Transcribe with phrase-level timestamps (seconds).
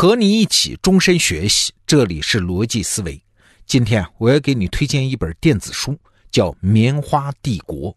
[0.00, 3.20] 和你一起终身学习，这里是逻辑思维。
[3.66, 5.98] 今天啊，我要给你推荐一本电子书，
[6.30, 7.90] 叫《棉花帝国》，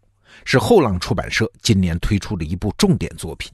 [0.44, 3.52] 是后浪出版社今年推出的一部重点作品。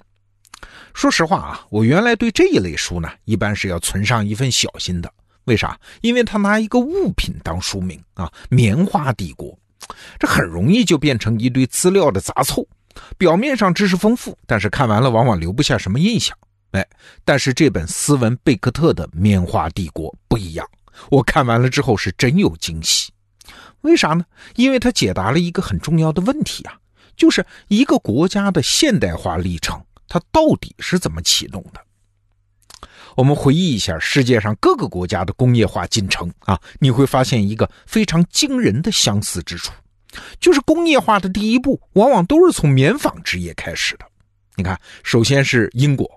[0.94, 5.12] 说实话啊，我原来对这一类书呢，一般是要存上一份小心的。
[5.44, 5.78] 为啥？
[6.00, 9.50] 因为他拿一个物品当书名啊，《棉花帝国》，
[10.18, 12.66] 这很容易就变成一堆资料的杂凑。
[13.18, 16.34] 表面上知识丰富，但是看完了往往留不下什么印象。
[16.72, 16.86] 哎，
[17.24, 20.68] 但是这本斯文贝克特的《棉花帝国》不一样，
[21.10, 23.10] 我看完了之后是真有惊喜。
[23.82, 24.24] 为啥呢？
[24.56, 26.76] 因为他解答了一个很重要的问题啊，
[27.16, 31.80] 就是一个国家的现代化历程，它到底是怎么启动的？
[33.16, 39.72] 我们回忆一下世界上各个国家的工业化进程啊，你会发现一个非常惊人的相似之处。
[40.40, 44.06] 就是工业化的第一步，往往都是从棉纺织业开始的。
[44.56, 46.08] 你看，首先是英国，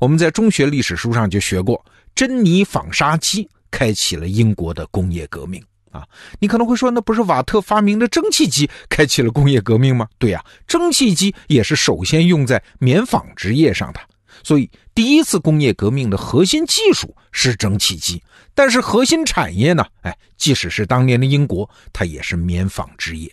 [0.00, 6.04] 我们在中学历史书上就学过，珍妮纺纱机开启了英国的工业革命啊。
[6.38, 10.08] 你可能会说，那不是瓦特发明的蒸汽机开启了工业革命吗？
[10.18, 14.00] 对呀，蒸汽机也是首先用在棉纺织业上的。
[14.42, 18.22] 所以，第一次工业革命的核心技术是蒸汽机，
[18.54, 19.86] 但是核心产业呢？
[20.02, 23.32] 哎，即使是当年的英国，它也是棉纺织业。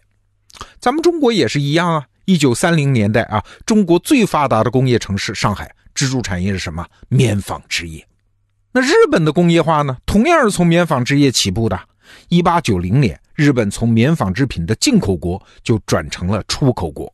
[0.79, 2.05] 咱们中国也是一样啊。
[2.25, 6.85] 一九三零年代啊，中国最发达的工业城市上海，支柱产业是什么？
[7.09, 8.05] 棉纺织业。
[8.71, 9.97] 那日本的工业化呢？
[10.05, 11.79] 同样是从棉纺织业起步的。
[12.29, 17.13] 一八九零年，日本从棉纺织品的进口国就转成了出口国。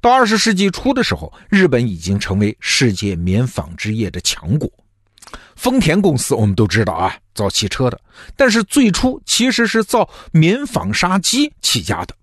[0.00, 4.70] 到二十世纪初的时候，日本已经成为世界棉纺织业的强国。
[5.56, 8.00] 丰田公司我们都知道啊，造汽车的，
[8.36, 12.14] 但是最初其实是造棉纺纱机起家的。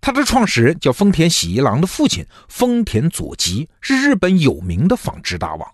[0.00, 5.68] 他的创始人叫丰田喜一郎的父亲丰田佐吉，是日本有名的纺织大王。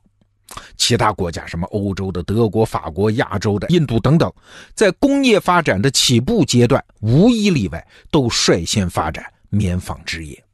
[0.76, 4.32] 其他国家，什么欧洲的德国、法国、亚洲的印度等等，
[4.74, 10.44] 在工业发展的起步阶段，无一例外都率先发展棉纺织业。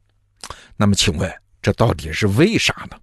[0.75, 1.31] 那么，请问
[1.61, 2.97] 这到底是为啥呢？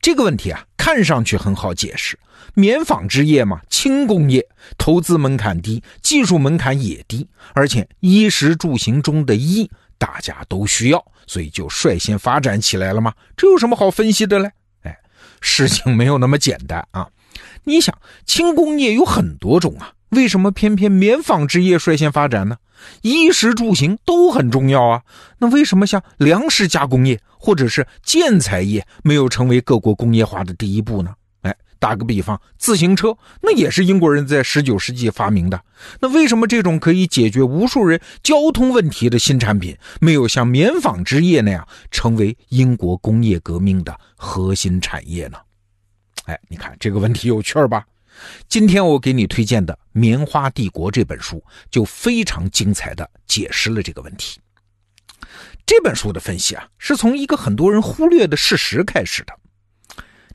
[0.00, 2.18] 这个问题啊，看上去很好解释，
[2.54, 4.44] 棉纺织业嘛，轻工业，
[4.76, 9.70] 投资门槛低，技术门槛也低，而且衣食住行中的衣
[10.02, 13.14] 大家都需要，所以就率先发展起来了吗？
[13.36, 14.50] 这有什么好分析的嘞？
[14.82, 14.98] 哎，
[15.40, 17.06] 事情没有那么简单啊！
[17.62, 17.96] 你想，
[18.26, 22.56] 轻工业有很多种啊，为什么偏偏棉纺织业率先发展呢？
[23.02, 25.02] 衣食住行都很重要啊，
[25.38, 31.14] 那为什么像粮食加工业或者是建材业没有成为各国工业化的第一步呢？
[31.82, 35.60] 打个比方，自行车那也是英国人在十九世纪发明的，
[36.00, 45.38] 那为什么这种可以解决无数人交通问题的新产品没有像棉纺织业那样成为英国工业革命的核心产业呢？
[46.26, 47.84] 哎，你看这个问题有趣吧？
[48.48, 54.38] 今天我给你推荐的《棉花帝国》这本书，就非常精彩的解释了这个问题。
[55.66, 59.36] 这本书的分析啊，是从一个很多人忽略的事实开始的。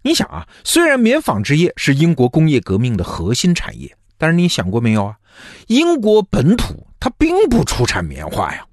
[0.08, 5.18] 你想啊，虽然棉纺织业是英国工业革命的核心产业，但是你想过没有啊？
[5.68, 8.66] 英国本土它并不出产棉花呀。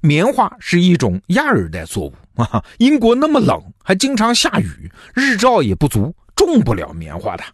[0.00, 7.44] 棉花是一种亚热带作物啊，英国那么冷，还经常下雨，日照也不足，种不了棉花的。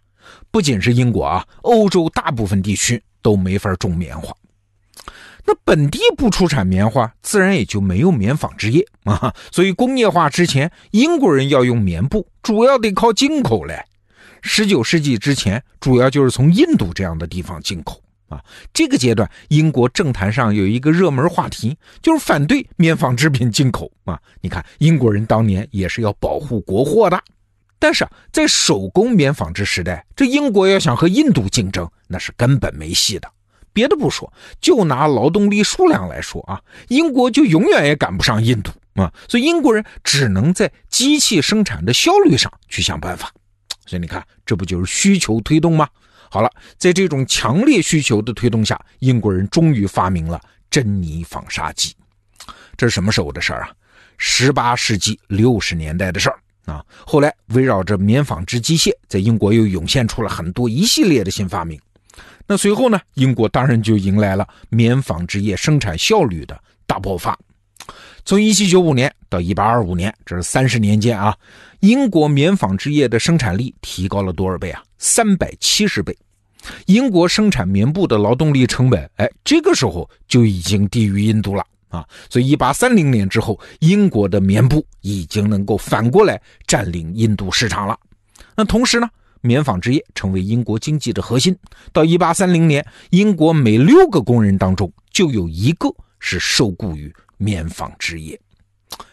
[0.49, 4.35] 不仅是英国啊，欧洲大部分地区都没法种棉花。
[5.47, 9.33] 那本地不出产棉花，自然也就没有棉纺织业啊。
[9.51, 13.83] 所以工业化之前，英国人要用棉布，主要得靠进口嘞。
[14.41, 18.43] 十九世纪之前，主要就是从印度这样的地方进口啊。
[18.73, 24.19] 这个阶段，英国政坛上有一个热门话题，就是反对棉纺织品进口啊。
[24.41, 27.19] 你看，英国人当年也是要保护国货的。
[27.77, 33.27] 但是啊，在手工棉纺织时代，这英国要想和印度竞争，那是根本没戏的。
[33.75, 34.31] 别的不说，
[34.61, 39.13] 就拿劳动力数量来说啊，英国就永远也赶不上印度啊。
[39.27, 43.29] 所以英国人只能在机器生产的效率上去想办法。
[43.85, 45.89] 所以你看，这不就是需求推动吗？
[46.31, 51.93] 好了，在这种强烈需求的推动下，英国人终于发明了珍妮纺纱机。
[52.77, 53.71] 这是什么时候的事儿啊？
[54.17, 56.39] 十八世纪六十年代的事儿。
[56.65, 61.79] 啊，后来围绕着棉纺织机械，在英国又涌现出了很多一系列的新发明。
[62.47, 67.37] 那随后呢，英国当然就迎来了棉纺织业生产效率的大爆发。
[68.23, 71.35] 从1795年到1825年，这是三十年间啊，
[71.81, 74.83] 英国棉纺织业的生产力提高了多少倍啊？
[74.97, 76.15] 三百七十倍。
[76.87, 81.63] 英国生产棉布的劳动力成本，哎，这个时候就已经低于印度了。
[81.89, 87.97] 啊，所以一八三零年之后，英国的棉布已经能够反过来占领印度市场了。
[88.55, 89.07] 那同时呢，
[89.45, 91.55] 棉纺织业成为英国经济的核心。
[91.93, 95.87] 到1830年，英国每六个工人当中就有一个
[96.19, 98.39] 是受雇于棉纺织业。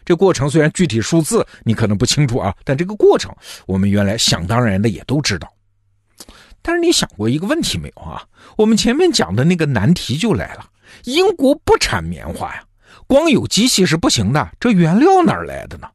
[0.05, 3.34] 这过程虽然具体数字你可能不清楚啊，但这个过程
[3.67, 5.49] 我们原来想当然的也都知道。
[6.61, 8.23] 但是你想过一个问题没有啊？
[8.56, 10.64] 我们前面讲的那个难题就来了：
[11.05, 12.64] 英国不产棉花呀，
[13.06, 15.88] 光有机器是不行的，这原料哪来的呢？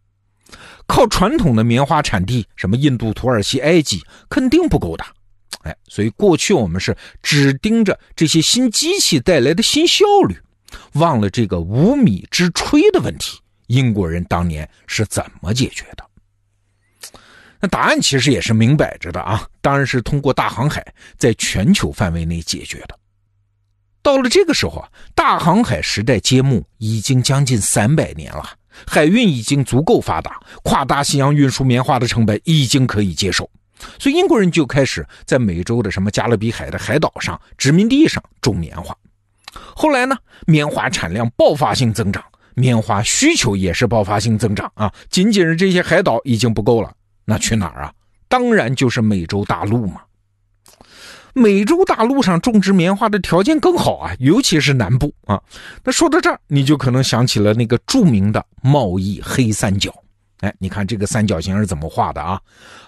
[0.87, 5.05] 靠传统的棉花产地，什么印度、土耳其、埃及，肯定不够的。
[5.63, 10.37] 哎，所以过去我们是只盯着这些新机器带来的新效率，
[10.93, 13.39] 忘了这个无米之炊的问题。
[13.67, 16.05] 英国人当年是怎么解决的？
[17.59, 20.85] 那答案其实也是明摆着的啊，当然是通过大航海
[21.17, 22.97] 在全球范围内解决的。
[24.01, 28.51] 到了这个时候啊，大航海时代揭幕已经将近三百年了，
[28.85, 33.49] 海运已经足够发达，跨大西洋运输棉花的成本已经可以接受，
[33.99, 38.95] 所以英国人就开始在美洲的什么加勒比海的海岛上殖民地上种棉花。
[39.75, 40.15] 后来呢，
[40.45, 42.23] 棉花产量爆发性增长，
[42.55, 46.91] 棉花需求也是爆发性增长啊，仅仅是这些海岛已经不够了。
[47.25, 47.93] 那去哪儿啊？
[48.27, 50.01] 当然就是美洲大陆嘛。
[51.37, 55.39] 美洲大陆上种植棉花的条件更好啊，尤其是南部啊。
[55.83, 59.93] 那说到这儿，你就可能想起了那个著名的贸易黑三角。
[60.39, 62.41] 哎，你看这个三角形是怎么画的啊？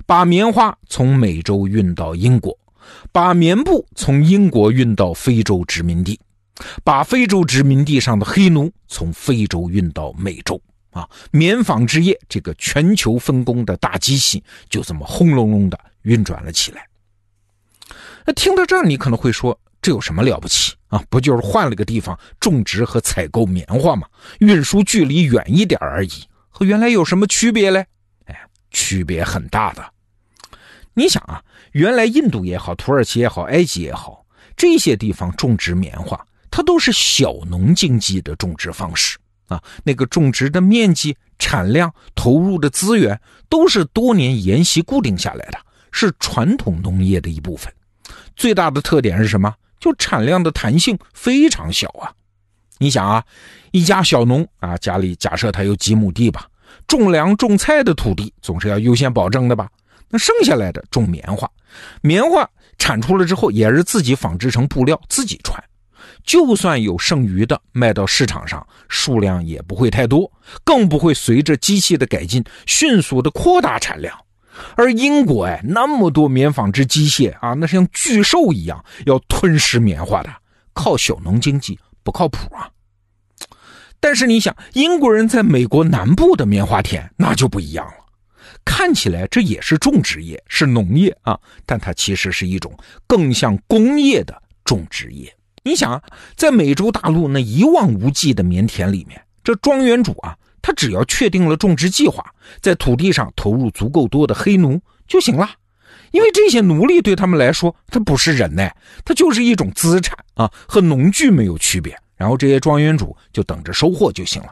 [0.06, 2.58] 把棉花从美洲运到英国，
[3.12, 6.20] 把棉布从英国运到非洲殖民地，
[6.84, 10.60] 把非洲殖民地上的黑奴从非洲运到美洲。
[10.92, 16.84] 啊，棉纺织业这个全球分工的大机器就这么轰隆隆的运转了起来。
[18.26, 21.04] 那听到这儿，你可能会说，这有什么了不起啊？
[21.10, 24.08] 不就是换了个地方种植和采购棉花吗？
[24.40, 26.12] 运输距离远一点而已，
[26.50, 27.86] 和原来有什么区别嘞？
[28.26, 28.40] 哎，
[28.72, 29.94] 区别很大的。
[30.94, 34.26] 你想啊，原来印度也好，土耳其也好，埃及也好，
[34.58, 36.20] 这些地方种植棉花，
[36.52, 39.18] 它都是小农经济的种植方式。
[39.48, 43.20] 啊，那个种植的面积、产量、投入的资源，
[43.50, 45.58] 都是多年沿袭固定下来的，
[45.92, 47.74] 是传统农业的一部分。
[48.40, 49.54] 最大的特点是什么？
[49.82, 52.10] 就产量的弹性非常小啊！
[52.78, 53.22] 你想啊，
[53.72, 56.48] 一家小农啊，家里假设他有几亩地吧，
[56.88, 59.70] 种粮种菜的土地总是要优先保证的吧？
[60.08, 61.52] 那剩下来的种棉花，
[62.02, 65.62] 棉花产出了之后，也是自己纺织成布料自己穿。
[66.24, 70.32] 就算有剩余的卖到市场上，数量也不会太多，
[70.64, 74.18] 更不会随着机器的改进迅速的扩大产量。
[74.76, 80.30] 而英国哎，那么多棉纺织机械啊，那像巨兽一样要吞噬棉花的，
[80.74, 82.70] 靠小农经济不靠谱啊。
[84.00, 88.06] 但是你想，英国人在美国南部的棉花田那就不一样了，
[88.64, 92.74] 看起来这也是种植业，是农业啊，但它其实是一种
[93.08, 95.34] 更像工业的种植业。
[95.64, 96.02] 你想，
[96.38, 102.24] 在美洲大陆那一望无际的棉田里面，这庄园主啊，他只要确定了种植计划，
[102.62, 105.50] 在土地上投入足够多的黑奴就行了。
[106.12, 108.70] 因为这些奴隶对他们来说，他不是人呢，
[109.06, 111.96] 他就是一种资产啊，和农具没有区别。
[112.16, 114.50] 然后这些庄园主就等着收获就行了。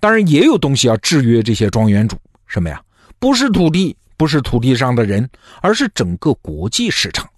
[0.00, 2.16] 当然，也有东西要制约这些庄园主，
[2.46, 2.80] 什么呀？
[3.18, 5.28] 不是土地，不是土地上的人，
[5.60, 7.28] 而是整个国际市场。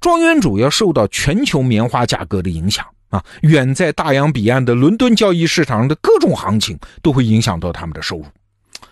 [0.00, 8.24] 庄园主要受到全球棉花价格的影响啊，远在大洋彼岸的伦敦交易市场的各种行情都会影响到他们的收入。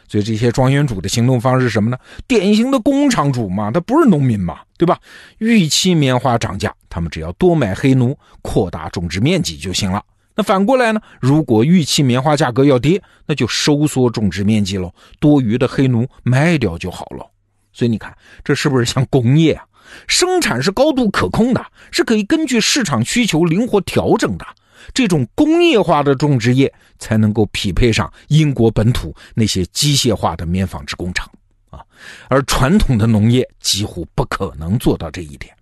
[0.07, 1.99] 所以这些庄园主的行动方式是什么呢？
[2.27, 4.99] 典型的工厂主嘛，他不是农民嘛，对吧？
[5.39, 10.03] 预期棉花涨价，他们只要多买黑奴，扩大种植面积就行了。
[10.35, 11.01] 那反过来呢？
[11.21, 17.31] 如果预期棉花价格要跌，那就收缩种植面积喽，多余的黑奴卖掉就好了。
[17.73, 19.65] 所以你看，这是不是像工业啊？
[20.07, 24.47] 生产是高度可控的，是可以根据市场需求灵活调整的。
[24.95, 31.31] 这种工业化的种植业才能够匹配上英国本土那些机械化的棉纺织工厂
[31.69, 31.85] 啊，
[32.29, 35.55] 而传统的农业几乎不可能做到这一点。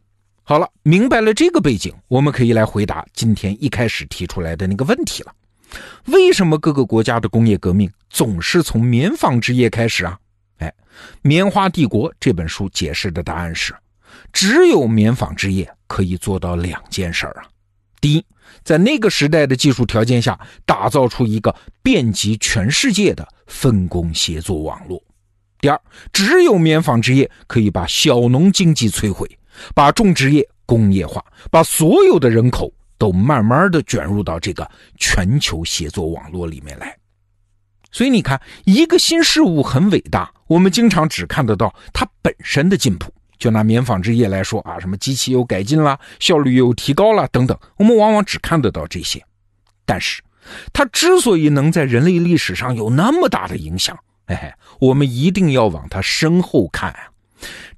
[0.45, 5.35] 好了，明白了这个背景，我们可以来回答今天一开始提出来的那个问题了：
[6.05, 10.17] 为什么各个国家的工业革命总是从棉纺织业开始啊？
[10.59, 10.69] 哎，
[11.23, 13.75] 《棉花帝国》这本书解释的答案是。
[14.37, 17.49] 只有棉纺织业可以做到两件事儿啊。
[18.03, 18.23] 第一，
[18.63, 24.99] 在那个时代的技术条件下，打造出一个遍及全世界的分工协作网络；
[25.59, 25.81] 第二，
[26.13, 29.27] 只有棉纺织业可以把小农经济摧毁，
[29.75, 36.95] 把种植业工业化，把所有的人口都慢慢的卷入到这个全球协作网络里面来。
[37.91, 43.11] 所以你看，一个新事物很伟大，我们经常只看得到它本身的进步。
[43.39, 49.25] 就拿棉纺织业来说啊，什么机器又改进了，效率又提高了等等，我们往往只看得到这些。
[49.85, 50.23] 但是，
[50.73, 57.11] 它之所以能在人类历史上有那么大的影响，哎，我们一定要往它身后看啊，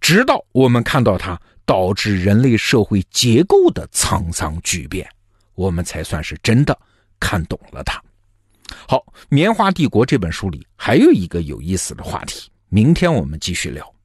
[0.00, 5.08] 直到我们看到它导致人类社会结构的沧桑巨变，
[5.54, 6.78] 我们才算是真的
[7.20, 8.00] 看懂了它。
[8.86, 8.98] 好，
[9.28, 13.97] 《棉花帝国》这本书里还有一个有意思的话题，明天我们继续聊。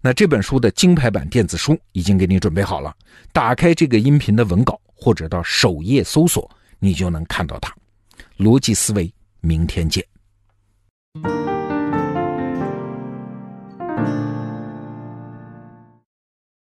[0.00, 2.94] 那这本书的金牌版电子书已经给你准备好了，
[3.32, 7.74] 打开这个音频的文稿，或者到首页搜索，你就能看到它。
[8.38, 10.04] 逻辑思维，明天见。